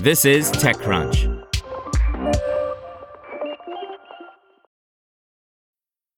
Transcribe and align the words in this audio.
This 0.00 0.24
is 0.24 0.50
TechCrunch. 0.52 1.37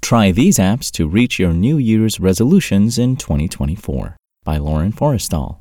Try 0.00 0.32
these 0.32 0.58
apps 0.58 0.90
to 0.92 1.06
reach 1.06 1.38
your 1.38 1.52
New 1.52 1.76
Year's 1.76 2.18
resolutions 2.18 2.98
in 2.98 3.16
2024 3.16 4.16
by 4.44 4.56
Lauren 4.56 4.92
Forristal. 4.92 5.60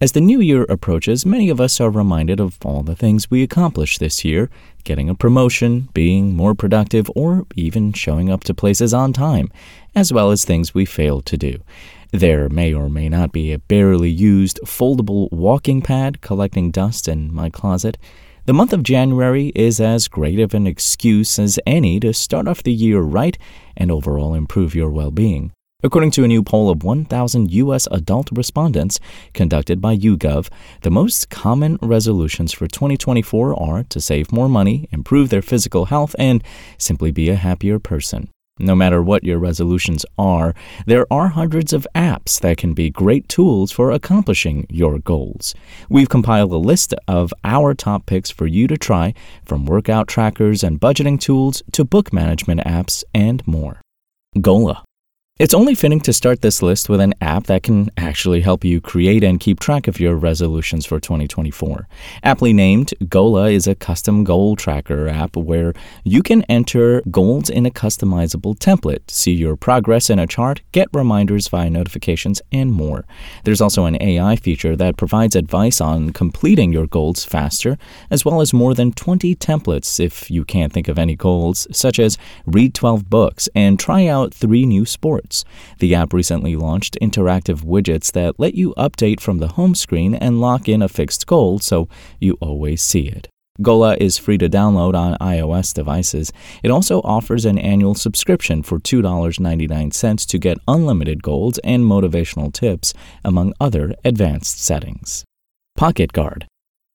As 0.00 0.12
the 0.12 0.20
new 0.20 0.40
year 0.40 0.62
approaches, 0.68 1.26
many 1.26 1.50
of 1.50 1.60
us 1.60 1.80
are 1.80 1.90
reminded 1.90 2.38
of 2.38 2.56
all 2.64 2.82
the 2.84 2.94
things 2.94 3.30
we 3.30 3.42
accomplished 3.42 3.98
this 3.98 4.24
year 4.24 4.48
getting 4.84 5.10
a 5.10 5.14
promotion, 5.14 5.88
being 5.92 6.34
more 6.34 6.54
productive, 6.54 7.10
or 7.16 7.46
even 7.56 7.92
showing 7.92 8.30
up 8.30 8.44
to 8.44 8.54
places 8.54 8.94
on 8.94 9.12
time, 9.12 9.50
as 9.94 10.12
well 10.12 10.30
as 10.30 10.44
things 10.44 10.72
we 10.72 10.84
failed 10.84 11.26
to 11.26 11.36
do. 11.36 11.58
There 12.12 12.48
may 12.48 12.72
or 12.72 12.88
may 12.88 13.08
not 13.08 13.32
be 13.32 13.52
a 13.52 13.58
barely 13.58 14.08
used 14.08 14.60
foldable 14.64 15.30
walking 15.32 15.82
pad 15.82 16.20
collecting 16.20 16.70
dust 16.70 17.08
in 17.08 17.34
my 17.34 17.50
closet. 17.50 17.98
The 18.48 18.54
month 18.54 18.72
of 18.72 18.82
January 18.82 19.52
is 19.54 19.78
as 19.78 20.08
great 20.08 20.40
of 20.40 20.54
an 20.54 20.66
excuse 20.66 21.38
as 21.38 21.60
any 21.66 22.00
to 22.00 22.14
start 22.14 22.48
off 22.48 22.62
the 22.62 22.72
year 22.72 23.02
right 23.02 23.36
and 23.76 23.90
overall 23.90 24.32
improve 24.32 24.74
your 24.74 24.88
well 24.88 25.10
being. 25.10 25.52
According 25.82 26.12
to 26.12 26.24
a 26.24 26.28
new 26.28 26.42
poll 26.42 26.70
of 26.70 26.82
1,000 26.82 27.50
U.S. 27.50 27.86
adult 27.90 28.30
respondents 28.32 29.00
conducted 29.34 29.82
by 29.82 29.98
YouGov, 29.98 30.48
the 30.80 30.90
most 30.90 31.28
common 31.28 31.78
resolutions 31.82 32.54
for 32.54 32.66
2024 32.66 33.54
are 33.60 33.84
to 33.84 34.00
save 34.00 34.32
more 34.32 34.48
money, 34.48 34.88
improve 34.92 35.28
their 35.28 35.42
physical 35.42 35.84
health, 35.84 36.16
and 36.18 36.42
simply 36.78 37.10
be 37.10 37.28
a 37.28 37.34
happier 37.34 37.78
person. 37.78 38.30
No 38.58 38.74
matter 38.74 39.02
what 39.02 39.24
your 39.24 39.38
resolutions 39.38 40.04
are, 40.18 40.54
there 40.86 41.06
are 41.12 41.28
hundreds 41.28 41.72
of 41.72 41.86
apps 41.94 42.40
that 42.40 42.56
can 42.56 42.74
be 42.74 42.90
great 42.90 43.28
tools 43.28 43.70
for 43.70 43.90
accomplishing 43.90 44.66
your 44.68 44.98
goals. 44.98 45.54
We've 45.88 46.08
compiled 46.08 46.52
a 46.52 46.56
list 46.56 46.94
of 47.06 47.32
our 47.44 47.74
top 47.74 48.06
picks 48.06 48.30
for 48.30 48.46
you 48.46 48.66
to 48.66 48.76
try, 48.76 49.14
from 49.44 49.66
workout 49.66 50.08
trackers 50.08 50.64
and 50.64 50.80
budgeting 50.80 51.20
tools 51.20 51.62
to 51.72 51.84
book 51.84 52.12
management 52.12 52.60
apps 52.62 53.04
and 53.14 53.46
more. 53.46 53.80
Gola. 54.40 54.84
It's 55.38 55.54
only 55.54 55.76
fitting 55.76 56.00
to 56.00 56.12
start 56.12 56.42
this 56.42 56.62
list 56.62 56.88
with 56.88 57.00
an 57.00 57.14
app 57.20 57.44
that 57.44 57.62
can 57.62 57.90
actually 57.96 58.40
help 58.40 58.64
you 58.64 58.80
create 58.80 59.22
and 59.22 59.38
keep 59.38 59.60
track 59.60 59.86
of 59.86 60.00
your 60.00 60.16
resolutions 60.16 60.84
for 60.84 60.98
2024. 60.98 61.86
Aptly 62.24 62.52
named, 62.52 62.92
Gola 63.08 63.48
is 63.48 63.68
a 63.68 63.76
custom 63.76 64.24
goal 64.24 64.56
tracker 64.56 65.06
app 65.06 65.36
where 65.36 65.74
you 66.02 66.24
can 66.24 66.42
enter 66.48 67.02
goals 67.08 67.50
in 67.50 67.66
a 67.66 67.70
customizable 67.70 68.58
template, 68.58 69.08
see 69.12 69.30
your 69.30 69.54
progress 69.54 70.10
in 70.10 70.18
a 70.18 70.26
chart, 70.26 70.60
get 70.72 70.88
reminders 70.92 71.46
via 71.46 71.70
notifications, 71.70 72.42
and 72.50 72.72
more. 72.72 73.04
There's 73.44 73.60
also 73.60 73.84
an 73.84 74.02
AI 74.02 74.34
feature 74.34 74.74
that 74.74 74.96
provides 74.96 75.36
advice 75.36 75.80
on 75.80 76.10
completing 76.10 76.72
your 76.72 76.88
goals 76.88 77.24
faster, 77.24 77.78
as 78.10 78.24
well 78.24 78.40
as 78.40 78.52
more 78.52 78.74
than 78.74 78.90
20 78.90 79.36
templates 79.36 80.00
if 80.00 80.32
you 80.32 80.44
can't 80.44 80.72
think 80.72 80.88
of 80.88 80.98
any 80.98 81.14
goals, 81.14 81.68
such 81.70 82.00
as 82.00 82.18
read 82.44 82.74
12 82.74 83.08
books 83.08 83.48
and 83.54 83.78
try 83.78 84.08
out 84.08 84.34
three 84.34 84.66
new 84.66 84.84
sports. 84.84 85.27
The 85.78 85.94
app 85.94 86.12
recently 86.12 86.56
launched 86.56 86.96
interactive 87.00 87.64
widgets 87.64 88.12
that 88.12 88.38
let 88.38 88.54
you 88.54 88.74
update 88.76 89.20
from 89.20 89.38
the 89.38 89.48
home 89.48 89.74
screen 89.74 90.14
and 90.14 90.40
lock 90.40 90.68
in 90.68 90.82
a 90.82 90.88
fixed 90.88 91.26
goal 91.26 91.58
so 91.58 91.88
you 92.20 92.36
always 92.40 92.82
see 92.82 93.08
it. 93.08 93.28
Gola 93.60 93.96
is 93.96 94.18
free 94.18 94.38
to 94.38 94.48
download 94.48 94.94
on 94.94 95.18
iOS 95.20 95.74
devices. 95.74 96.32
It 96.62 96.70
also 96.70 97.00
offers 97.00 97.44
an 97.44 97.58
annual 97.58 97.94
subscription 97.94 98.62
for 98.62 98.78
$2.99 98.78 100.26
to 100.26 100.38
get 100.38 100.58
unlimited 100.68 101.22
goals 101.24 101.58
and 101.64 101.84
motivational 101.84 102.52
tips, 102.52 102.94
among 103.24 103.52
other 103.60 103.94
advanced 104.04 104.60
settings. 104.60 105.24
Pocket 105.76 106.12
Guard 106.12 106.46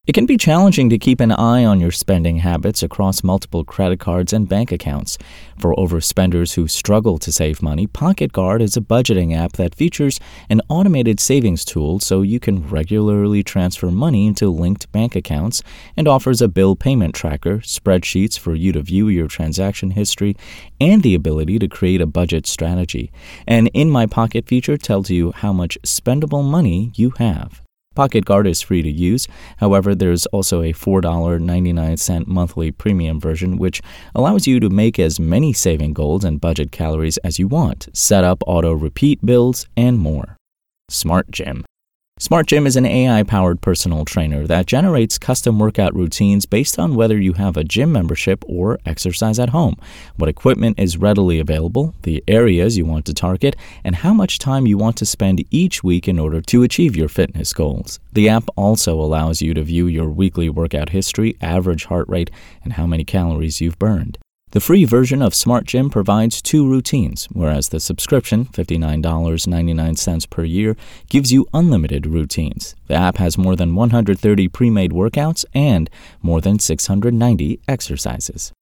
it 0.05 0.11
can 0.11 0.25
be 0.25 0.35
challenging 0.35 0.89
to 0.89 0.97
keep 0.97 1.21
an 1.21 1.31
eye 1.31 1.63
on 1.63 1.79
your 1.79 1.89
spending 1.89 2.39
habits 2.39 2.83
across 2.83 3.23
multiple 3.23 3.63
credit 3.63 4.01
cards 4.01 4.33
and 4.33 4.49
bank 4.49 4.69
accounts. 4.69 5.17
For 5.57 5.73
overspenders 5.75 6.55
who 6.55 6.67
struggle 6.67 7.17
to 7.19 7.31
save 7.31 7.61
money, 7.61 7.87
Pocket 7.87 8.33
Guard 8.33 8.61
is 8.61 8.75
a 8.75 8.81
budgeting 8.81 9.33
app 9.33 9.53
that 9.53 9.73
features 9.73 10.19
an 10.49 10.59
automated 10.67 11.21
savings 11.21 11.63
tool 11.63 12.01
so 12.01 12.21
you 12.21 12.37
can 12.37 12.67
regularly 12.67 13.43
transfer 13.43 13.89
money 13.91 14.27
into 14.27 14.49
linked 14.49 14.91
bank 14.91 15.15
accounts 15.15 15.63
and 15.95 16.05
offers 16.05 16.41
a 16.41 16.49
bill 16.49 16.75
payment 16.75 17.15
tracker, 17.15 17.59
spreadsheets 17.59 18.37
for 18.37 18.55
you 18.55 18.73
to 18.73 18.81
view 18.81 19.07
your 19.07 19.29
transaction 19.29 19.91
history, 19.91 20.35
and 20.81 21.01
the 21.01 21.15
ability 21.15 21.57
to 21.59 21.69
create 21.69 22.01
a 22.01 22.05
budget 22.05 22.45
strategy. 22.45 23.09
An 23.47 23.67
In 23.67 23.89
My 23.89 24.05
Pocket 24.05 24.49
feature 24.49 24.75
tells 24.75 25.09
you 25.09 25.31
how 25.31 25.53
much 25.53 25.77
spendable 25.85 26.43
money 26.43 26.91
you 26.93 27.11
have. 27.19 27.61
Pocket 27.95 28.25
Guard 28.25 28.47
is 28.47 28.61
free 28.61 28.81
to 28.81 28.91
use. 28.91 29.27
However, 29.57 29.95
there's 29.95 30.25
also 30.27 30.61
a 30.61 30.73
$4.99 30.73 32.27
monthly 32.27 32.71
premium 32.71 33.19
version, 33.19 33.57
which 33.57 33.81
allows 34.15 34.47
you 34.47 34.59
to 34.59 34.69
make 34.69 34.99
as 34.99 35.19
many 35.19 35.53
saving 35.53 35.93
goals 35.93 36.23
and 36.23 36.41
budget 36.41 36.71
calories 36.71 37.17
as 37.17 37.39
you 37.39 37.47
want, 37.47 37.87
set 37.93 38.23
up 38.23 38.43
auto 38.47 38.73
repeat 38.73 39.25
bills, 39.25 39.65
and 39.77 39.99
more. 39.99 40.37
Smart 40.89 41.31
Gym. 41.31 41.65
Smart 42.23 42.47
Gym 42.47 42.65
is 42.65 42.77
an 42.77 42.85
AI 42.85 43.23
powered 43.23 43.59
personal 43.59 44.05
trainer 44.05 44.47
that 44.47 44.65
generates 44.65 45.17
custom 45.17 45.59
workout 45.59 45.93
routines 45.93 46.45
based 46.45 46.79
on 46.79 46.95
whether 46.95 47.19
you 47.19 47.33
have 47.33 47.57
a 47.57 47.65
gym 47.65 47.91
membership 47.91 48.45
or 48.47 48.79
exercise 48.85 49.39
at 49.39 49.49
home, 49.49 49.75
what 50.15 50.29
equipment 50.29 50.79
is 50.79 50.95
readily 50.95 51.37
available, 51.37 51.93
the 52.03 52.23
areas 52.25 52.77
you 52.77 52.85
want 52.85 53.05
to 53.07 53.13
target, 53.13 53.57
and 53.83 53.95
how 53.95 54.13
much 54.13 54.39
time 54.39 54.65
you 54.65 54.77
want 54.77 54.95
to 54.95 55.05
spend 55.05 55.43
each 55.51 55.83
week 55.83 56.07
in 56.07 56.17
order 56.17 56.39
to 56.39 56.63
achieve 56.63 56.95
your 56.95 57.09
fitness 57.09 57.51
goals. 57.51 57.99
The 58.13 58.29
app 58.29 58.45
also 58.55 59.01
allows 59.01 59.41
you 59.41 59.53
to 59.55 59.61
view 59.61 59.87
your 59.87 60.07
weekly 60.07 60.47
workout 60.47 60.91
history, 60.91 61.35
average 61.41 61.83
heart 61.83 62.07
rate, 62.07 62.31
and 62.63 62.71
how 62.71 62.87
many 62.87 63.03
calories 63.03 63.59
you've 63.59 63.77
burned. 63.77 64.17
The 64.53 64.59
free 64.59 64.85
version 64.85 65.23
of 65.23 65.33
Smart 65.33 65.65
Gym 65.65 65.89
provides 65.89 66.39
two 66.39 66.69
routines, 66.69 67.25
whereas 67.31 67.69
the 67.69 67.79
subscription, 67.79 68.45
$59.99 68.45 70.29
per 70.29 70.43
year, 70.43 70.77
gives 71.09 71.33
you 71.33 71.47
unlimited 71.55 72.05
routines. 72.05 72.75
The 72.85 72.93
app 72.93 73.17
has 73.17 73.35
more 73.35 73.55
than 73.55 73.73
130 73.73 74.47
pre 74.49 74.69
made 74.69 74.91
workouts 74.91 75.43
and 75.55 75.89
more 76.21 76.39
than 76.39 76.59
690 76.59 77.61
exercises. 77.67 78.53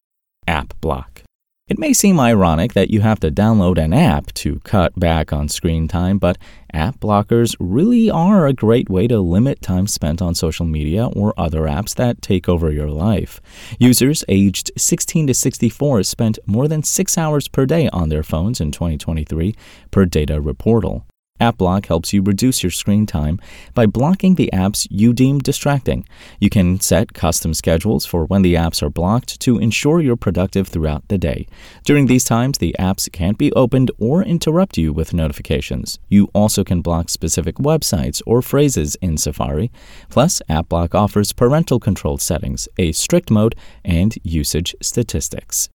App 0.48 0.80
Block. 0.80 1.24
It 1.72 1.80
may 1.80 1.94
seem 1.94 2.20
ironic 2.20 2.74
that 2.74 2.90
you 2.90 3.00
have 3.00 3.22
to 3.22 3.32
download 3.32 3.78
an 3.78 3.94
app 3.94 4.34
to 4.34 4.60
cut 4.66 5.00
back 5.00 5.32
on 5.32 5.48
screen 5.48 5.88
time, 5.88 6.18
but 6.18 6.38
app 6.74 7.00
blockers 7.00 7.56
really 7.62 8.10
are 8.10 8.46
a 8.46 8.52
great 8.52 8.90
way 8.90 9.08
to 9.08 9.22
limit 9.22 9.62
time 9.62 9.88
spent 9.88 10.22
on 10.22 10.36
social 10.36 10.66
media 10.66 11.08
or 11.08 11.34
other 11.38 11.62
apps 11.62 11.96
that 11.96 12.22
take 12.22 12.50
over 12.50 12.74
your 12.74 12.90
life. 12.90 13.40
Users 13.80 14.26
aged 14.28 14.72
16 14.76 15.28
to 15.28 15.34
64 15.34 16.04
spent 16.04 16.40
more 16.46 16.68
than 16.68 16.84
six 16.84 17.18
hours 17.18 17.48
per 17.48 17.66
day 17.66 17.88
on 17.94 18.10
their 18.10 18.22
phones 18.22 18.60
in 18.60 18.74
2023, 18.74 19.56
per 19.92 20.04
Data 20.04 20.42
Reportal. 20.42 21.06
AppBlock 21.42 21.88
helps 21.88 22.14
you 22.14 22.22
reduce 22.22 22.62
your 22.62 22.72
screen 22.72 23.08
time 23.08 23.40
by 23.74 23.88
blocking 23.88 24.36
the 24.36 24.50
apps 24.54 24.88
you 24.92 25.12
deem 25.12 25.40
distracting. 25.40 26.06
You 26.40 26.50
can 26.52 26.80
set 26.80 27.14
custom 27.14 27.56
schedules 27.56 28.06
for 28.06 28.26
when 28.26 28.44
the 28.44 28.54
apps 28.54 28.84
are 28.84 28.92
blocked 28.92 29.40
to 29.42 29.58
ensure 29.58 30.00
you're 30.00 30.16
productive 30.16 30.68
throughout 30.68 31.08
the 31.08 31.18
day. 31.18 31.48
During 31.84 32.06
these 32.06 32.24
times, 32.24 32.60
the 32.60 32.76
apps 32.80 33.12
can't 33.12 33.40
be 33.40 33.52
opened 33.54 33.90
or 33.98 34.24
interrupt 34.24 34.78
you 34.78 34.94
with 34.94 35.14
notifications. 35.14 36.00
You 36.08 36.30
also 36.34 36.64
can 36.64 36.82
block 36.82 37.10
specific 37.10 37.56
websites 37.56 38.22
or 38.28 38.42
phrases 38.44 38.96
in 39.02 39.18
Safari. 39.18 39.72
Plus, 40.10 40.42
AppBlock 40.48 40.94
offers 40.94 41.34
parental 41.34 41.80
control 41.80 42.20
settings, 42.20 42.70
a 42.78 42.92
strict 42.92 43.32
mode, 43.32 43.56
and 43.84 44.16
usage 44.24 44.76
statistics. 44.82 45.70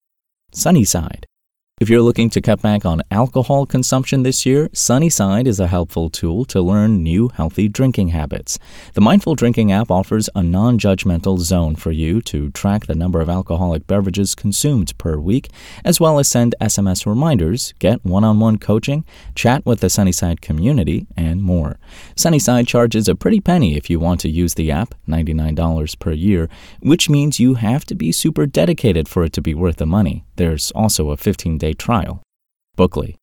Sunnyside. 0.53 1.25
If 1.79 1.89
you're 1.91 2.01
looking 2.01 2.31
to 2.31 2.41
cut 2.41 2.59
back 2.63 2.87
on 2.87 3.03
alcohol 3.11 3.67
consumption 3.67 4.23
this 4.23 4.47
year, 4.47 4.67
Sunnyside 4.73 5.45
is 5.45 5.59
a 5.59 5.67
helpful 5.67 6.09
tool 6.09 6.43
to 6.45 6.59
learn 6.59 7.03
new 7.03 7.27
healthy 7.27 7.67
drinking 7.67 8.07
habits. 8.07 8.57
The 8.95 9.01
Mindful 9.01 9.35
Drinking 9.35 9.71
app 9.71 9.91
offers 9.91 10.27
a 10.33 10.41
non 10.41 10.79
judgmental 10.79 11.37
zone 11.37 11.75
for 11.75 11.91
you 11.91 12.19
to 12.23 12.49
track 12.49 12.87
the 12.87 12.95
number 12.95 13.21
of 13.21 13.29
alcoholic 13.29 13.85
beverages 13.85 14.33
consumed 14.33 14.97
per 14.97 15.19
week, 15.19 15.51
as 15.85 15.99
well 15.99 16.17
as 16.17 16.27
send 16.27 16.55
SMS 16.59 17.05
reminders, 17.05 17.75
get 17.77 18.03
one 18.03 18.23
on 18.23 18.39
one 18.39 18.57
coaching, 18.57 19.05
chat 19.35 19.63
with 19.63 19.79
the 19.79 19.89
Sunnyside 19.91 20.41
community, 20.41 21.05
and 21.15 21.43
more. 21.43 21.77
Sunnyside 22.15 22.65
charges 22.65 23.07
a 23.07 23.13
pretty 23.13 23.39
penny 23.39 23.77
if 23.77 23.87
you 23.87 23.99
want 23.99 24.19
to 24.21 24.29
use 24.29 24.55
the 24.55 24.71
app, 24.71 24.95
$99 25.07 25.99
per 25.99 26.11
year, 26.11 26.49
which 26.79 27.07
means 27.07 27.39
you 27.39 27.53
have 27.53 27.85
to 27.85 27.93
be 27.93 28.11
super 28.11 28.47
dedicated 28.47 29.07
for 29.07 29.23
it 29.23 29.33
to 29.33 29.43
be 29.43 29.53
worth 29.53 29.75
the 29.75 29.85
money. 29.85 30.23
There's 30.37 30.71
also 30.71 31.09
a 31.09 31.17
15 31.17 31.57
day 31.57 31.73
trial. 31.73 32.21
Bookly. 32.77 33.15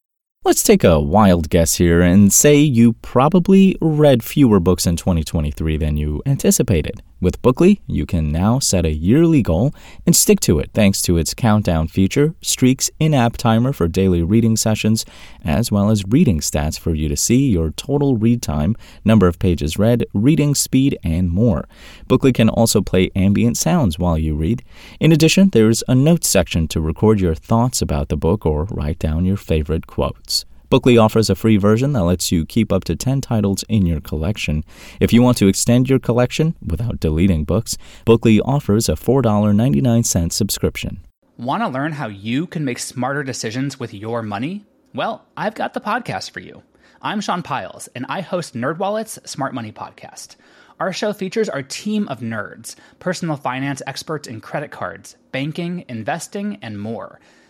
Let's 0.46 0.62
take 0.62 0.84
a 0.84 1.00
wild 1.00 1.48
guess 1.48 1.76
here 1.76 2.02
and 2.02 2.30
say 2.30 2.58
you 2.58 2.92
probably 3.00 3.78
read 3.80 4.22
fewer 4.22 4.60
books 4.60 4.86
in 4.86 4.94
2023 4.94 5.78
than 5.78 5.96
you 5.96 6.20
anticipated. 6.26 7.00
With 7.18 7.40
Bookly, 7.40 7.80
you 7.86 8.04
can 8.04 8.30
now 8.30 8.58
set 8.58 8.84
a 8.84 8.92
yearly 8.92 9.40
goal 9.40 9.72
and 10.04 10.14
stick 10.14 10.40
to 10.40 10.58
it 10.58 10.72
thanks 10.74 11.00
to 11.02 11.16
its 11.16 11.32
countdown 11.32 11.88
feature, 11.88 12.34
Streaks 12.42 12.90
in 13.00 13.14
app 13.14 13.38
timer 13.38 13.72
for 13.72 13.88
daily 13.88 14.22
reading 14.22 14.58
sessions, 14.58 15.06
as 15.42 15.72
well 15.72 15.88
as 15.88 16.04
reading 16.06 16.40
stats 16.40 16.78
for 16.78 16.94
you 16.94 17.08
to 17.08 17.16
see 17.16 17.48
your 17.48 17.70
total 17.70 18.18
read 18.18 18.42
time, 18.42 18.76
number 19.06 19.26
of 19.26 19.38
pages 19.38 19.78
read, 19.78 20.04
reading 20.12 20.54
speed, 20.54 20.98
and 21.02 21.30
more. 21.30 21.66
Bookly 22.06 22.34
can 22.34 22.50
also 22.50 22.82
play 22.82 23.10
ambient 23.16 23.56
sounds 23.56 23.98
while 23.98 24.18
you 24.18 24.34
read. 24.34 24.62
In 25.00 25.10
addition, 25.10 25.48
there's 25.48 25.82
a 25.88 25.94
notes 25.94 26.28
section 26.28 26.68
to 26.68 26.80
record 26.82 27.20
your 27.20 27.34
thoughts 27.34 27.80
about 27.80 28.10
the 28.10 28.18
book 28.18 28.44
or 28.44 28.64
write 28.64 28.98
down 28.98 29.24
your 29.24 29.38
favorite 29.38 29.86
quotes. 29.86 30.33
Bookly 30.74 31.00
offers 31.00 31.30
a 31.30 31.36
free 31.36 31.56
version 31.56 31.92
that 31.92 32.02
lets 32.02 32.32
you 32.32 32.44
keep 32.44 32.72
up 32.72 32.82
to 32.82 32.96
10 32.96 33.20
titles 33.20 33.64
in 33.68 33.86
your 33.86 34.00
collection. 34.00 34.64
If 34.98 35.12
you 35.12 35.22
want 35.22 35.36
to 35.36 35.46
extend 35.46 35.88
your 35.88 36.00
collection 36.00 36.56
without 36.66 36.98
deleting 36.98 37.44
books, 37.44 37.78
Bookly 38.04 38.40
offers 38.44 38.88
a 38.88 38.94
$4.99 38.94 40.32
subscription. 40.32 40.98
Want 41.36 41.62
to 41.62 41.68
learn 41.68 41.92
how 41.92 42.08
you 42.08 42.48
can 42.48 42.64
make 42.64 42.80
smarter 42.80 43.22
decisions 43.22 43.78
with 43.78 43.94
your 43.94 44.20
money? 44.20 44.64
Well, 44.92 45.24
I've 45.36 45.54
got 45.54 45.74
the 45.74 45.80
podcast 45.80 46.32
for 46.32 46.40
you. 46.40 46.64
I'm 47.00 47.20
Sean 47.20 47.44
Pyles, 47.44 47.88
and 47.94 48.04
I 48.08 48.22
host 48.22 48.54
NerdWallet's 48.54 49.30
Smart 49.30 49.54
Money 49.54 49.70
Podcast. 49.70 50.34
Our 50.80 50.92
show 50.92 51.12
features 51.12 51.48
our 51.48 51.62
team 51.62 52.08
of 52.08 52.18
nerds, 52.18 52.74
personal 52.98 53.36
finance 53.36 53.80
experts 53.86 54.26
in 54.26 54.40
credit 54.40 54.72
cards, 54.72 55.14
banking, 55.30 55.84
investing, 55.86 56.58
and 56.62 56.80
more– 56.80 57.20